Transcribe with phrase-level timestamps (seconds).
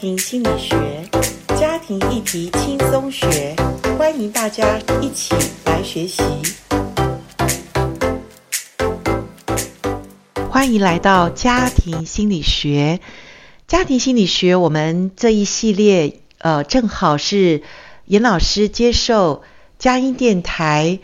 [0.00, 1.04] 庭心理学，
[1.58, 3.54] 家庭议题轻松学，
[3.98, 5.34] 欢迎大家一起
[5.66, 6.22] 来学习。
[10.48, 12.98] 欢迎来到家庭心理学。
[13.68, 17.62] 家庭心理学，我们这一系列，呃，正好是
[18.06, 19.42] 严老师接受
[19.78, 21.00] 佳音电台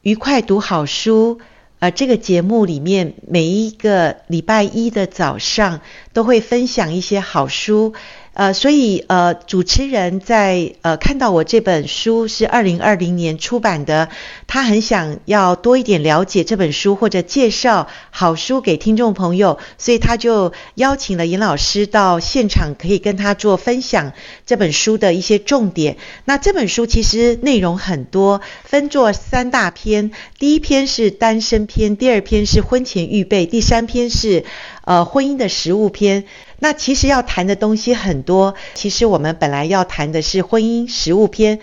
[0.00, 1.38] 愉快读好书。
[1.78, 5.80] 呃，这个节目里面每一个礼拜一的早上
[6.12, 7.94] 都会分享一些好书。
[8.34, 14.08] 呃，所以呃，主持人在呃看到我这本书是二零二零年出版的，
[14.46, 24.14] 他很想要多一点了解这本书或者介绍好书给听众朋友，所以他就邀请了严老师到现场，可以跟他做分享
[24.46, 25.98] 这本书的一些重点。
[26.24, 34.44] 那这本书其实内容很多，分作三大篇，第一篇是单身篇，第二篇是婚前预备，第三篇是
[34.84, 36.24] 呃婚姻的实务篇。
[36.58, 41.58] 那其实要谈的东西很多，其实我们本来要谈的是婚姻实务篇，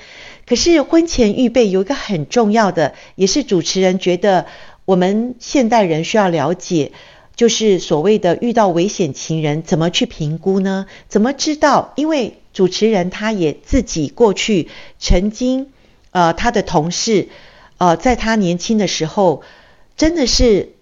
[0.45, 4.45] 可是婚前预备有一个很重要的，也是主持人觉得
[4.83, 6.91] 我们现代人需要了解，
[7.37, 10.85] 就是所谓的遇到危险情人怎么去评估呢？
[11.07, 11.93] 怎么知道？
[11.95, 14.67] 因为主持人他也自己过去
[14.99, 15.67] 曾经，
[16.11, 17.29] 呃，他的同事，
[17.77, 19.43] 呃，在他年轻的时候，
[19.95, 20.73] 真的是。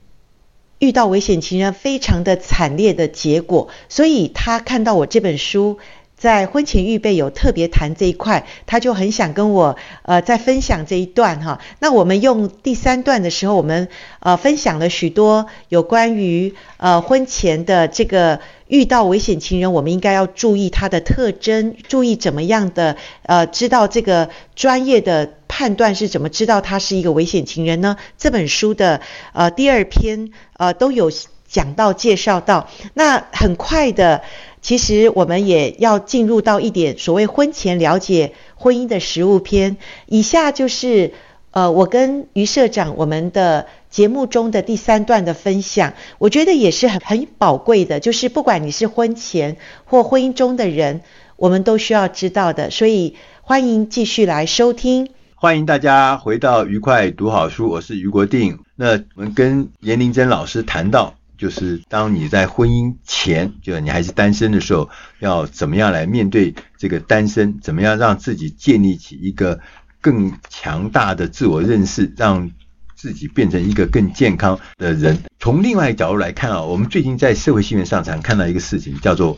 [0.80, 5.80] 遇到危险情人，非常的惨烈的结果，所以他看到我这本书
[6.16, 11.60] 在婚前预备有特别谈这一块，他就很想跟我呃再分享这一段哈。
[11.80, 13.88] 那我们用第三段的时候，我们
[14.20, 25.34] 呃分享了许多有关于呃婚前的这个遇到危险情人，我们应该要注意他的特征，注意怎么样的呃知道这个专业的。
[25.58, 27.98] 判断是怎么知道他是一个危险情人呢？
[28.20, 29.02] 这本书的
[29.34, 31.12] 呃第二篇呃都有
[31.48, 32.70] 讲到介绍到。
[32.94, 34.22] 那很快的，
[34.62, 39.78] 其实我们也要进入到一点所谓婚前了解婚姻的实务篇。
[40.06, 41.14] 以下就是
[41.50, 51.02] 呃我跟于社长我们的节目中的第三段的分享，我觉得也是很很宝贵的，就是不管你是婚前或婚姻中的人，
[51.36, 52.70] 我们都需要知道的。
[52.70, 55.17] 所以欢迎继续来收听。
[55.40, 58.58] 欢迎大家回到愉快读好书，我是余国定。
[58.76, 64.90] 那我们跟严玲珍老师谈到，就是当你在婚姻前，就你还是单身的时候，
[65.20, 67.60] 要怎么样来面对这个单身？
[67.62, 69.60] 怎么样让自己建立起一个
[70.02, 72.50] 更强大的自我认识，让
[72.96, 75.20] 自己变成一个更健康的人？
[75.38, 79.38] 从另外一个角度来看啊，我们最近在社会新闻上常看到一个事情，叫做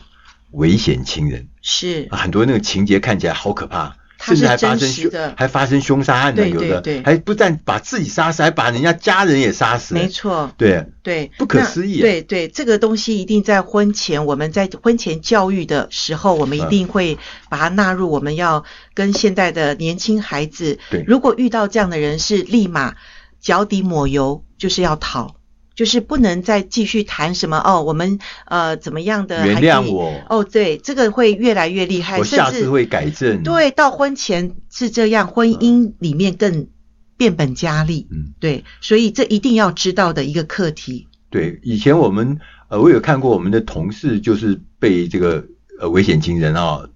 [0.52, 3.98] 危险情人，是很多那个情节看起来好可怕。
[4.20, 9.94] 甚至还发生凶，还发生凶杀案的，有的还不但把自己杀死，还把人家家人也杀死。
[9.94, 12.00] 没错，对对，不可思议。
[12.00, 18.10] 对对，这个东西一定在婚前，我们在婚前教育的时候，我们一定会把它纳入。
[18.10, 18.64] 我们要
[18.94, 22.94] 跟现在的年轻孩子，对，如果遇到这样的人，是立马
[23.40, 25.39] 脚底抹油，就是要逃。
[25.80, 33.42] 就是不能再继续谈什么哦，我们呃怎么样的原谅我哦，对，这个会越来越厉害，我下次会改正。
[33.42, 36.68] 对，到婚前是这样，婚姻里面更
[37.16, 38.06] 变本加厉。
[38.10, 41.08] 嗯，对，所以这一定要知道的一个课题。
[41.30, 45.46] 对，以前我们呃，我有看过我们的同事，就是被这个
[45.80, 46.90] 呃危险情人啊、哦，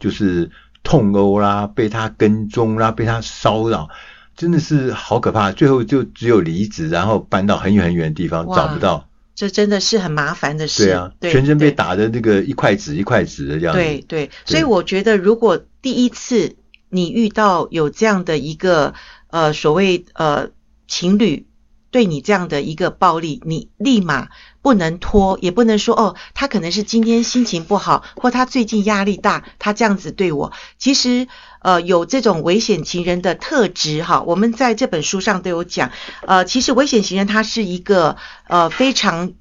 [0.00, 0.50] 就是
[0.82, 3.90] 痛殴啦，被他跟踪啦，被他骚扰。
[4.36, 9.08] 真的是好可怕，最后就只有离职，然后搬到很远很远的地方，找不到。
[9.34, 10.86] 这真的是很麻烦的事。
[10.86, 13.80] 对啊，对，全身被打的那个一块纸一块纸的这样子。
[13.80, 16.54] 对对，所以我觉得，如果第一次
[16.88, 18.94] 你遇到有这样的一个
[19.28, 20.50] 呃所谓呃
[20.86, 21.46] 情侣
[21.90, 24.28] 对你这样的一个暴力，你立马
[24.64, 31.28] 不能拖，也不能说哦，他可能是今天心情不好，或他最近压力大，他这样子对我，其实。
[31.64, 35.92] 呃，有这种危险情人的特质哈，我们在这本书上都有讲。
[36.26, 39.32] 呃，其实危险情人他是一个呃非常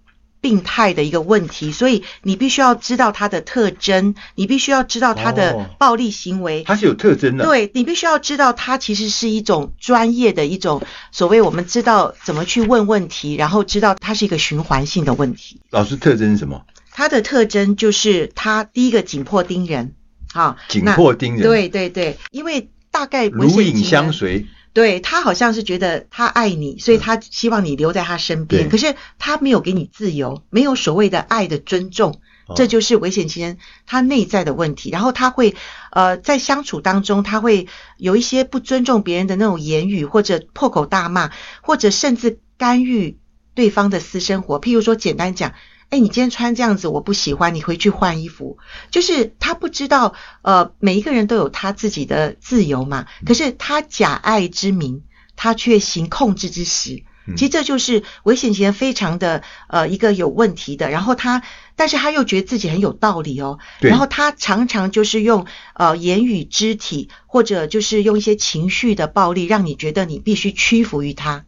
[0.44, 6.64] 病态的一个问题，所以你必须要知道他的特征，你必须要知道他的暴力行为。
[6.64, 7.46] 他是有特征的。
[7.46, 15.62] 对，你必须要知道他其实是一种专业的一种所谓我们知道怎么去问问题，然后知道它是一个循环性的问题。
[15.70, 16.66] 老师，特征是什么？
[16.92, 19.94] 他的特征就是他第一个紧迫盯人。
[20.34, 21.42] 好，紧迫盯人。
[21.42, 24.46] 对对对，因为大概如影相随。
[24.74, 28.70] 对，他好像是觉得他爱你，所以他希望你留在他身边。
[28.70, 32.20] 可是他没有给你自由，没有所谓的爱的尊重，
[32.56, 34.90] 这就是危险情人他内在的问题。
[34.90, 35.56] 然后他会
[35.92, 37.68] 呃在相处当中，他会
[37.98, 41.32] 有一些不尊重别人的那种言语，或者破口大骂，
[41.62, 43.20] 或者甚至干预
[43.54, 44.60] 对方的私生活。
[44.60, 45.54] 譬如说，简单讲。
[45.94, 48.58] 哎，你今天穿这样子我不喜欢，你回去换衣服。
[48.90, 53.06] 就是他不知道，呃，每一个人都有他自己的自由嘛。
[53.28, 55.04] 可是他假爱之名，
[55.36, 57.04] 他却行控制之实。
[57.38, 61.44] 其实这就是危险情人非常的呃一个有问题的，然后他，
[61.76, 71.46] 但是他又觉得自己很有道理哦，然后他常常就是用呃言语、肢体或者就是用一些情绪的暴力，让你觉得你必须屈服于他。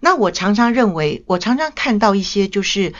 [0.00, 2.94] 那我常常认为，我常常看到一些就是。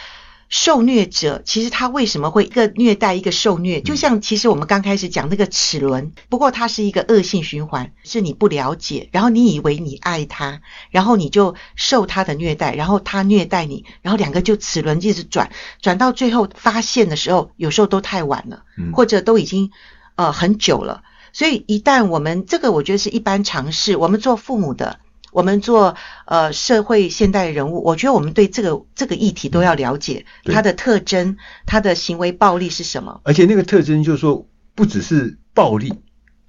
[0.57, 3.81] 受虐者其实他为什么会一个虐待一个受虐？
[3.81, 10.61] 就像其实我们刚开始讲那个齿轮，不过它是一个恶性循环，是你不了解，然后你以为你爱他，
[10.91, 15.51] 然后你就受他的虐待，然后他虐待你，然后两个就齿轮一直转，
[15.83, 18.63] 转到最后发现的时候，有时候都太晚了，
[18.93, 19.73] 或者都已经
[20.15, 21.03] 呃很久了。
[21.33, 25.01] 所以一旦我们这个，我觉得是一般常识，我们做父母的。
[25.35, 25.97] 我们做
[26.27, 31.37] 呃社会现代人物，我觉得我们对这个这个议题都要了解它的特征，
[31.67, 33.21] 它的行为暴力是什么？
[33.25, 35.93] 而且那个特征就是说，不只是暴力，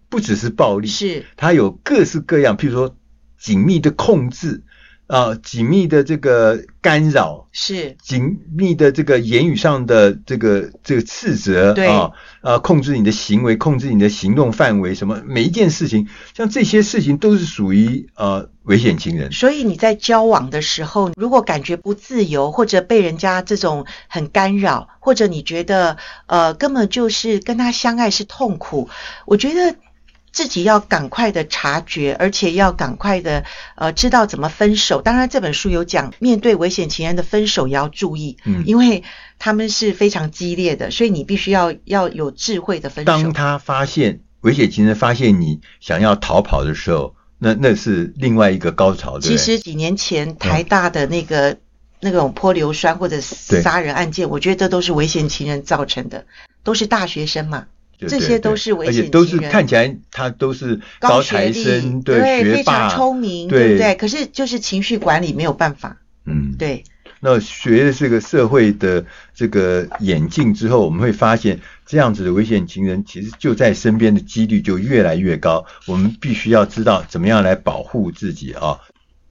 [0.07, 2.95] 不只是暴力，是它有各式各样，譬如说
[3.39, 4.63] 紧密的控制。
[5.07, 12.11] 啊，紧密的这个干扰是紧密的这个言语上的这个这个斥责，对啊，
[12.41, 19.31] 呃，控制你的行为，控制你的行动范围，什么每一件事情，像这些事情都是属于呃危险情人。
[19.31, 28.89] 所以你在交往的时候，如果感觉不自由，或者被人家这种很干扰，或者你觉得呃根本就是跟他相爱是痛苦，
[29.27, 29.75] 我觉得。
[30.35, 33.45] 自己要赶快的察觉，而且要赶快的
[33.75, 35.01] 呃知道怎么分手。
[35.01, 39.05] 当然这本书有讲，面对危险情人的分手也要注意，嗯，因为
[39.39, 43.05] 他们是非常激烈的，所以你必须要要有智慧的分手。
[43.05, 49.17] 当他发现危险情人发现你想要逃跑的时候，那那是另外一个高潮。
[49.17, 51.59] 对，其实几年前台大的那个、嗯、
[52.01, 56.25] 那种泼硫酸或者杀人案件，我觉得这都是危险情人造成的，
[56.61, 57.67] 都是大学生嘛。
[57.97, 63.95] 这些都是危险情人，而且都是看起来他都是高材生，对，对学霸，非常聪明，对，不对？
[63.95, 66.83] 可是就是情绪管理没有办法，嗯，对。
[67.21, 69.03] 那学了这个社会的
[69.33, 75.65] 这个眼镜之后，我们会发现这样子的危险情人其实就在身边的几率就越来越高。
[75.87, 78.79] 我们必须要知道怎么样来保护自己啊。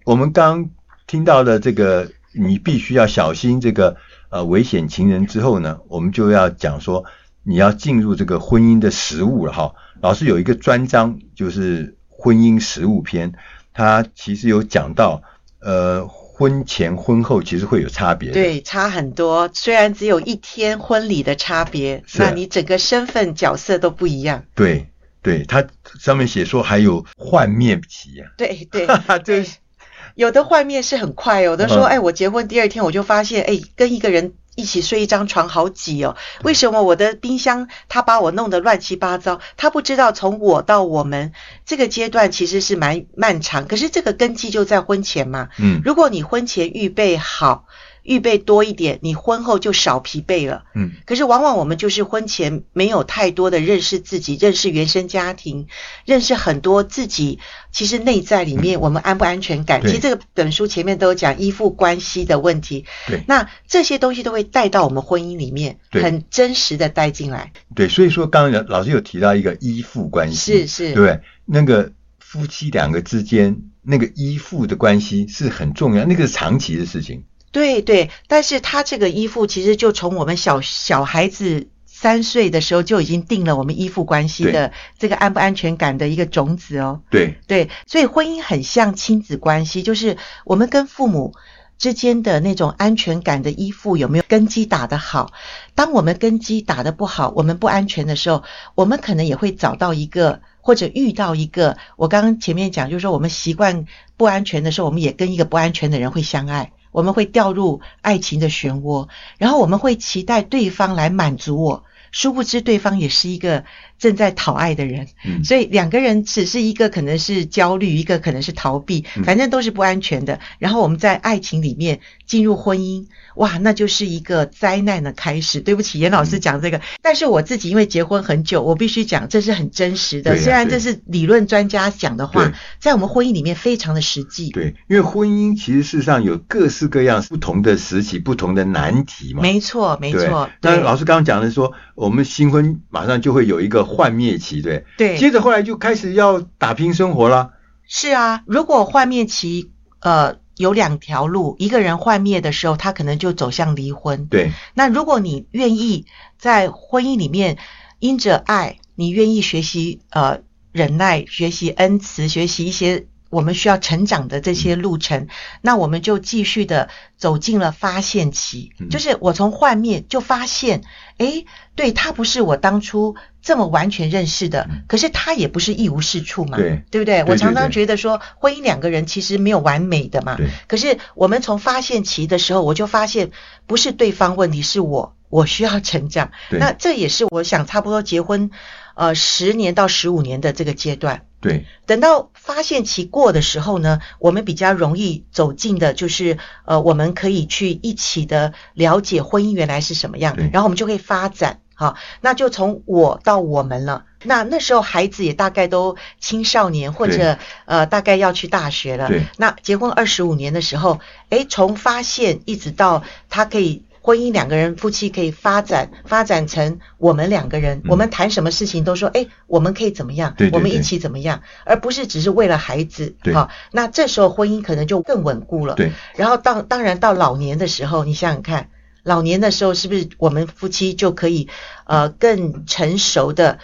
[0.04, 0.70] 我们刚
[1.06, 3.96] 听到了这个，你必须要小心这个
[4.30, 7.04] 呃危险情人之后呢，我们就要讲说。
[7.46, 13.34] 你要进入这个婚姻的实务了哈，老师有一个专章就是婚姻实务篇，
[13.74, 15.22] 他其实有讲到，
[15.60, 19.50] 呃，婚前婚后其实会有差别，对，差很多。
[19.52, 24.44] 虽然只有一天婚礼的差别，那你整个身份角色都不一样。
[24.54, 24.88] 对，
[25.20, 25.66] 对，他
[26.00, 28.32] 上面写说还有换面期啊。
[28.38, 28.86] 对对，
[29.22, 29.44] 对，
[30.16, 34.32] 有的换面是很快，有的说，哎，我结婚第二天我就发现，哎，跟一个人。
[34.56, 39.40] 一起睡一张床好挤哦，为什么我的冰箱他把我弄得乱七八糟？
[39.56, 41.32] 他不知道从我到我们
[41.64, 45.48] 这个阶段其实是蛮漫长，可是这个根基就在婚前嘛。
[45.58, 47.66] 嗯，如果你婚前预备好。
[48.04, 50.64] 预备多一点，你婚后就少疲惫了。
[50.74, 55.66] 嗯，可是往往我们就是婚前没有太多的认识自己，认识原生家庭，
[56.04, 57.40] 认识很多自己。
[57.72, 59.82] 其实内在里面我们安不安全感？
[59.82, 62.84] 其实这个本书前面都有讲依附关系的问题。
[63.08, 67.52] 对，那这些东西都会带到我们婚姻里面，很真实的带进来。
[67.74, 77.24] 对，所以说刚刚老师有提到一个依附关系，是是，对，那个夫妻两个之间那个依附的关系是很重要，那个是长期的事情。
[77.54, 87.00] 对对，但是他这个依附其实就从我们小小孩子三岁的时候就已经定了我们依附关系的这个安不安全感的一个种子哦。
[87.10, 91.32] 对对，所以婚姻很像亲子关系，就是我们跟父母
[91.78, 95.32] 之间的那种安全感的依附有没有根基打得好？
[95.76, 98.42] 当我们根基打得不好，我们不安全的时候，
[98.74, 101.76] 我们可能也会找到一个或者遇到一个。
[101.96, 106.72] 我刚刚前面讲，就是说我们习惯不安全的时候，我们也跟一个不安全的人会相爱。
[106.94, 113.64] 我们会掉入爱情的漩涡，然后我们会期待对方来满足我，殊不知对方也是一个
[113.98, 120.38] 正在讨爱的人，嗯，所以两个人只是一个可能是焦虑，一个可能是逃避，反正都是不安全的。
[120.60, 123.06] 然后我们在爱情里面进入婚姻。
[123.34, 125.60] 哇，那就是一个灾难的开始。
[125.60, 130.34] 对不起，严老师讲这个，嗯、但是我自己因为结婚很久，我必须讲这是很真实的。
[130.34, 134.50] 啊、虽然这是理论专家讲的话，在我们婚姻里面非常的实际。
[134.50, 139.42] 对，因为婚姻其实事实上有各式各样不同的时期、不同的难题嘛。
[139.42, 140.48] 没错，没错。
[140.60, 141.72] 那老师刚刚讲的说，
[142.04, 144.84] 我们新婚马上就会有一个幻灭期，对。
[144.96, 145.18] 对。
[145.18, 147.52] 接着后来就开始要打拼生活了。
[147.86, 149.70] 是啊，如果幻灭期，
[150.00, 150.36] 呃。
[150.56, 154.26] 有两条路，一个人幻灭的时候，他可能就走向离婚。
[154.26, 154.52] 对。
[154.74, 156.06] 那如果你愿意
[156.38, 157.58] 在婚姻里面，
[157.98, 163.08] 因着爱，你愿意学习呃忍耐，学习恩慈，学习一些。
[163.34, 165.28] 我们需要成长的这些路程，
[165.60, 166.88] 那我们就继续的
[167.18, 168.72] 走进了发现期。
[168.90, 170.82] 就是我从幻灭就发现，
[171.18, 177.24] 诶，对，他不是我当初这么完全认识的，可是他也不是一无是处嘛，对，对不对？
[177.24, 180.38] 我常常觉得说，婚姻两个人其实没有完美的嘛。
[180.68, 183.32] 可是我们从发现期的时候，我就发现
[183.66, 186.30] 不是对方问题，是我，我需要成长。
[186.60, 188.50] 那这也是我想差不多结婚，
[188.94, 191.26] 呃，十年到十五年的这个阶段。
[191.40, 204.06] 对，等到发现期过的时候呢，我们比较容易走进的，就是呃，我们可以去一起的了解婚姻原来是什么样，然后我们就可以发展，好，那就从我到我们了。
[204.22, 207.36] 那那时候孩子也大概都青少年或者
[207.66, 209.08] 呃，大概要去大学了。
[209.08, 213.82] 对，那结婚二十五年的时候，诶，从发现一直到他可以。
[214.04, 220.34] 婚姻两个人夫妻可以发展发展成我们两个人，嗯、我们谈什么事情都说，哎，我们可以怎么样？
[220.36, 221.40] 对对对，我们一起怎么样？
[221.64, 223.16] 而不是只是为了孩子。
[223.22, 225.74] 对，好，那这时候婚姻可能就更稳固了。
[225.74, 225.90] 对。
[226.16, 228.68] 然后当当然到老年的时候，你想想看，
[229.02, 231.48] 老年的时候是不是我们夫妻就可以
[231.86, 233.58] 呃更成熟的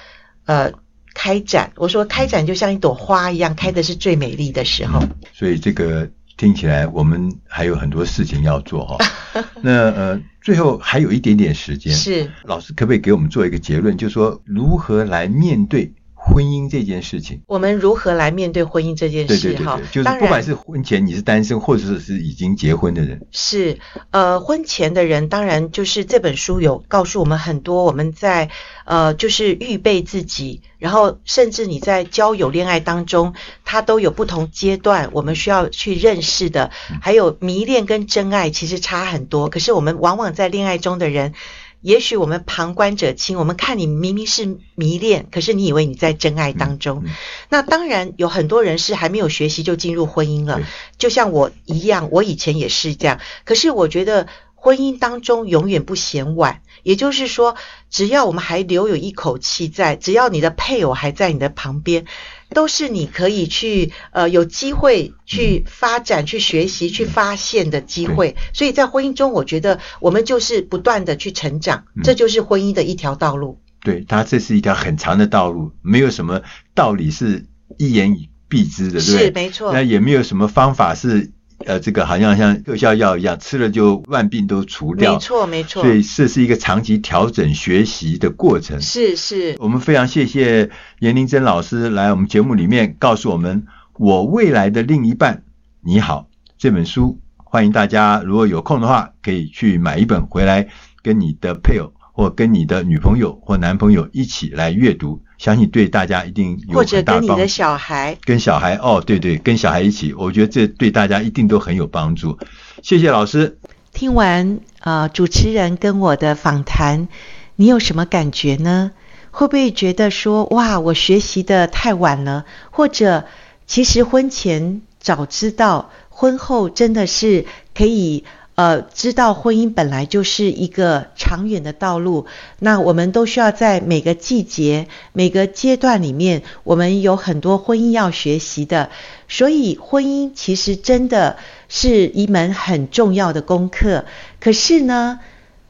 [0.46, 0.72] 呃
[1.12, 1.72] 开展？
[1.76, 5.00] 我说开展就像一朵花一样，开的是最美丽的时候。
[5.00, 6.08] 嗯、所以这个
[6.40, 8.96] 听起来我们还有很多事情要做哈。
[9.60, 10.20] 那呃。
[10.42, 15.92] 最后还有一点点时间，是老师可不可以给我们做一个结论，就是说如何来面对
[16.32, 17.42] 婚姻这件事情？
[17.46, 19.28] 我们如何来面对婚姻这件事？
[19.28, 23.78] 对对对，对，就是不管是婚前你是单身，或者是是已经结婚的人，是
[24.10, 28.48] 呃婚前的人，当然就是这本书有告诉我们很多，我们在
[28.84, 30.62] 呃就是预备自己。
[30.78, 33.34] 然后，甚至你在交友恋爱当中，
[33.66, 36.70] 它都有不同阶段，我们需要去认识的。
[37.02, 39.50] 还有迷恋跟真爱其实差很多。
[39.50, 41.34] 可是我们往往在恋爱中的人，
[41.80, 47.04] 也许我们旁观者清，我们看你明明是迷恋，可是你以为你在真爱当中。
[47.48, 50.60] 那当然有很多人是还没有学习就进入婚姻了，
[50.98, 53.20] 就像我一样，我以前也是这样。
[53.44, 56.62] 可是我觉得婚姻当中永远不嫌晚。
[56.82, 57.56] 也就是说，
[57.90, 62.06] 只要我们还留有一口气在，只要你的配偶还在你的旁边，
[62.54, 68.36] 都是你可以去呃有机会去发展、去学习、去发现的机会。
[68.52, 73.60] 所以在婚姻中，我觉得我们就是不断的去成长，这就是婚姻的一条道路。
[73.82, 76.42] 对，它这是一条很长的道路，没有什么
[76.74, 77.46] 道理是
[77.78, 79.26] 一言以蔽之的，对不对？
[79.26, 79.72] 是，没错。
[79.72, 81.32] 那也没有什么方法是。
[81.66, 85.14] 呃，这个好像像特效药一样，吃了就万病都除掉。
[85.14, 85.82] 没错，没错。
[85.82, 88.80] 所以这是一个长期调整学习的过程。
[88.80, 89.56] 是是。
[89.58, 93.66] 我们非常谢谢严玲珍老师来我们节目里面告诉我们，
[93.98, 95.42] 我未来的另一半
[95.82, 100.68] 你好这本书，欢迎大家如果有空的话，可以去买一本回来，
[101.02, 105.22] 跟你的配偶或跟你的女朋友或男朋友一起来阅读。
[105.38, 106.76] 相信对大家一定有很大帮助。
[106.76, 112.38] 或者跟你的小孩，跟小孩哦，对对，跟小孩一起，我觉得这对大家一定都很有帮助。
[112.82, 113.58] 谢谢老师。
[113.94, 117.08] 听完呃主持人跟我的访谈，
[117.56, 118.92] 你有什么感觉呢？
[119.30, 122.44] 会不会觉得说哇，我学习的太晚了？
[122.70, 123.24] 或者
[123.66, 128.24] 其实婚前早知道，婚后真的是可以。
[128.60, 132.26] 呃，知道婚姻本来就是一个长远的道路，
[132.58, 138.90] 那我们都需要在每个季节、每个阶段里面，我们有很多婚姻要学习的。
[139.28, 141.38] 所以，婚姻其实真的
[141.70, 144.04] 是一门很重要的功课。
[144.40, 145.20] 可是呢，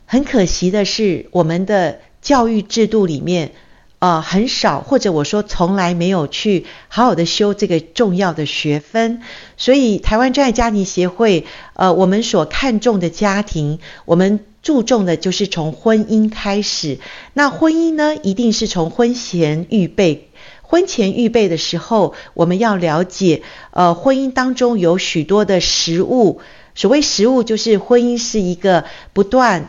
[0.04, 3.52] 很可惜的是，我们的教育制度里面。
[4.00, 9.20] 呃，很少，或者我说从来没有去好好的修这个重要的学分，
[9.58, 16.98] 所以台湾专业家庭协会，呃，我们所看重的家庭，我们注重的就是从婚姻开始。
[17.34, 20.30] 那婚姻呢，一定是从婚前预备。
[20.62, 26.40] 婚前预备的时候，我们要了解，呃，婚姻当中有许多的实物。
[26.74, 29.68] 所谓实物，就是婚姻是一个不断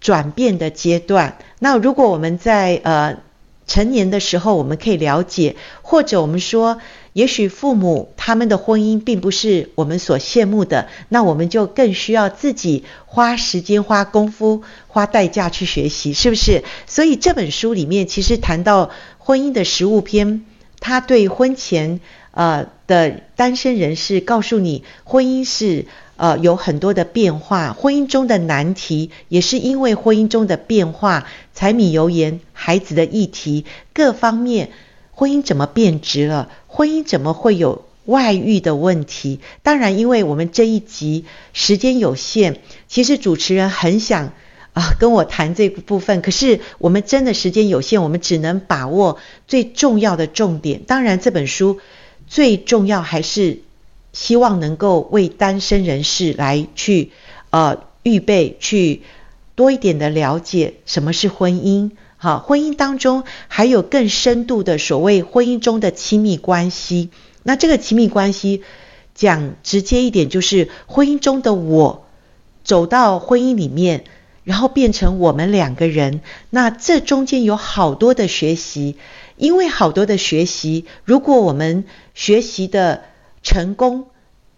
[0.00, 1.36] 转变的阶段。
[1.58, 3.25] 那如果我们在呃。
[3.66, 6.80] 成年的时候，我们可以了解，或者我们说，
[7.12, 16.62] 也许父母他们的婚姻并不是我们所羡慕的，那我们就更需要自己花时间、花功夫、花代价去学习，是不是？
[16.86, 20.44] 所以这本书里面其实谈到婚姻的实务篇，
[20.78, 25.86] 他对婚前呃的单身人士告诉你，婚姻是。
[26.16, 34.70] 呃，有很多的变化，婚姻中的难题也是因为婚姻中的变化，柴米油盐、孩子的议题，各方面，
[35.12, 36.48] 婚姻怎么变质了？
[36.68, 39.40] 婚姻怎么会有外遇的问题。
[39.62, 44.32] 当然，因为我们这一集时间有限，其实主持人很想
[44.72, 50.82] 啊跟我谈这部分，可是我们真的时间有限，我们只能把握最重要的重点。
[50.86, 51.78] 当然，这本书
[52.26, 53.60] 最重要还是
[54.16, 57.10] 希望能够为单身人士来去
[57.50, 59.02] 呃预备，去
[59.54, 61.90] 多一点的了解什么是婚姻。
[62.16, 67.10] 好，婚姻当中还有更深度的所谓婚姻中的亲密关系。
[67.42, 68.62] 那这个亲密关系
[69.14, 72.06] 讲直接一点，就是婚姻中的我
[72.64, 74.04] 走到婚姻里面，
[74.44, 76.22] 然后变成我们两个人。
[76.48, 78.96] 那这中间有好多的学习，
[79.36, 83.02] 因为好多的学习，如果我们学习的
[83.46, 84.06] 成功，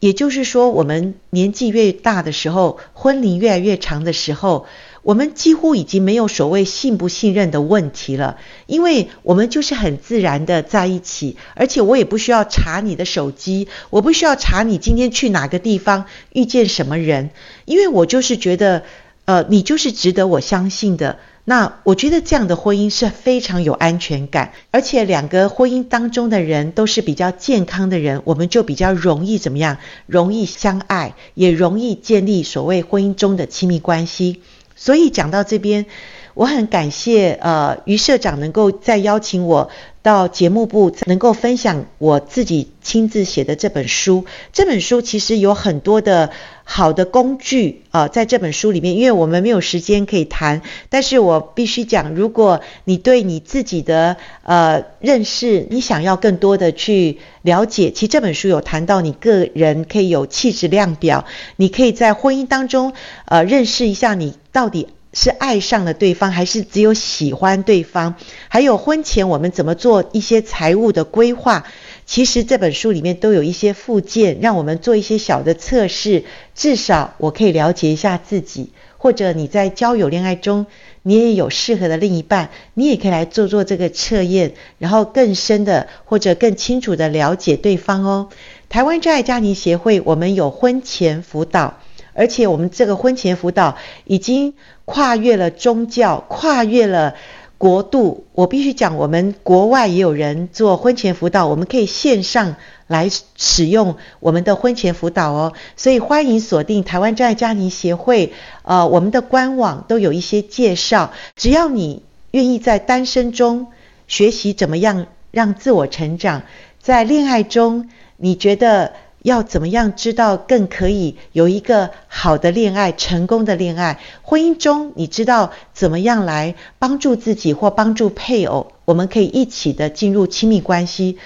[0.00, 4.64] 也就是说我们年纪越大的时候，婚龄越来越长的时候。
[5.02, 17.30] 我们几乎已经没有所谓信不信任的问题了，因为我们就是很自然的在一起，而且我也不需要查你的手机，我不需要查你今天去哪个地方遇见什么人，
[17.64, 18.82] 因为我就是觉得，
[19.24, 21.18] 呃，你就是值得我相信的。
[21.48, 29.78] 那我觉得这样的婚姻是非常有安全感，而且两个婚姻当中的人都是比较健康的人，我们就比较容易怎么样？
[30.04, 34.42] 容易相爱，也容易建立所谓婚姻中的亲密关系。
[34.76, 35.86] 所以讲到这边，
[36.34, 39.70] 我很感谢呃于社长能够再邀请我
[40.02, 44.26] 到节目部，能够分享我自己亲自写的这本书。
[44.52, 46.30] 这本书其实有很多的
[46.70, 50.60] 好的工具啊、在这本书里面，因为我们没有时间可以谈，
[50.90, 61.24] 但是我必须讲，如果你对你自己的呃认识，你想要更多的去了解，其实这本书有谈到你个人可以有气质量表，
[61.56, 62.92] 你可以在婚姻当中
[63.24, 64.88] 呃认识一下你到底。
[65.14, 68.14] 是爱上了对方，还是只有喜欢对方？
[68.48, 71.64] 还有婚前我们怎么做一些财务的规划？
[72.08, 76.24] 其实这本书里面都有一些附件，让我们做一些小的测试。
[76.54, 80.64] 至少我可以了解一下自己，或者你在交友恋爱中，
[81.02, 88.30] 你也有适合的另一半，你也可以来做做这个测验，然后更深的或者更清楚的了解对方哦。
[88.70, 91.74] 台湾真爱家庭协会，我们有婚前辅导。
[92.14, 94.54] 而且我们这个婚前辅导已经
[94.86, 97.14] 跨越了宗教，跨越了
[97.58, 98.24] 国度。
[98.32, 105.52] 我必须讲，我们国外也有人做婚前辅导，我们可以线上来使用我们的婚前辅导哦。
[105.76, 111.12] 所以欢迎锁定台湾真爱家庭协会，呃，我们的官网都有一些介绍。
[111.36, 113.66] 只要你愿意在单身中
[114.06, 116.44] 学习怎么样让自我成长，
[116.80, 118.92] 在恋爱中你觉得。
[119.22, 123.98] 要怎么样知道更可以有一个好的恋爱、成功的恋爱？
[124.22, 128.72] 婚姻中你知道怎么样来帮助自己或帮助配偶？
[128.84, 131.18] 我们可以一起的进入亲密关系。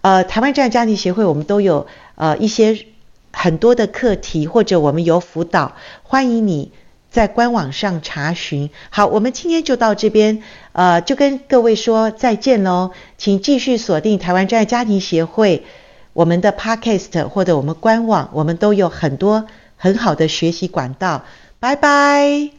[0.00, 2.86] 呃，台湾真爱家庭协会我们都有呃一些
[3.32, 6.72] 很多的课题，或者我们有辅导，欢迎你
[7.10, 8.70] 在官网上查询。
[8.88, 15.64] 好，我们今天就到这边，呃，就跟各位说再见喽，请继续锁定台湾真爱家庭协会。
[16.12, 19.46] 我们的 Podcast 或者我们官网，我们都有很多
[19.76, 21.24] 很好的学习管道。
[21.58, 22.50] 拜拜。